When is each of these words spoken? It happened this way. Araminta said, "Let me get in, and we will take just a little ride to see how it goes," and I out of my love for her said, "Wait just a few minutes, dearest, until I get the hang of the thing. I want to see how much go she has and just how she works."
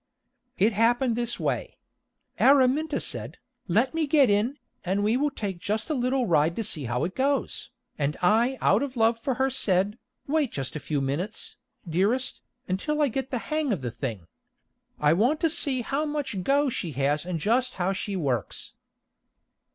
It 0.57 0.73
happened 0.73 1.15
this 1.15 1.39
way. 1.39 1.77
Araminta 2.39 2.99
said, 2.99 3.37
"Let 3.67 3.93
me 3.93 4.07
get 4.07 4.31
in, 4.31 4.57
and 4.83 5.03
we 5.03 5.15
will 5.15 5.29
take 5.29 5.59
just 5.59 5.91
a 5.91 5.93
little 5.93 6.25
ride 6.25 6.55
to 6.55 6.63
see 6.63 6.85
how 6.85 7.03
it 7.03 7.13
goes," 7.15 7.69
and 7.99 8.17
I 8.19 8.57
out 8.61 8.81
of 8.81 8.95
my 8.95 9.05
love 9.05 9.19
for 9.19 9.35
her 9.35 9.51
said, 9.51 9.99
"Wait 10.25 10.51
just 10.53 10.75
a 10.75 10.79
few 10.79 11.01
minutes, 11.01 11.57
dearest, 11.87 12.41
until 12.67 12.99
I 12.99 13.09
get 13.09 13.29
the 13.29 13.37
hang 13.53 13.71
of 13.71 13.81
the 13.83 13.91
thing. 13.91 14.25
I 14.99 15.13
want 15.13 15.39
to 15.41 15.51
see 15.51 15.81
how 15.83 16.05
much 16.05 16.41
go 16.41 16.67
she 16.67 16.93
has 16.93 17.23
and 17.23 17.39
just 17.39 17.75
how 17.75 17.93
she 17.93 18.15
works." 18.15 18.73